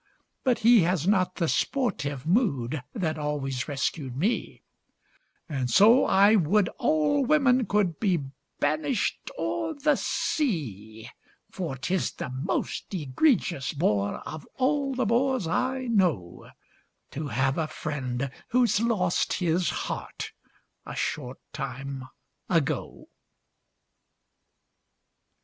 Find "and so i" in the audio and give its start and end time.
5.47-6.33